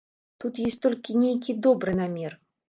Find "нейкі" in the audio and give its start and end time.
1.25-1.55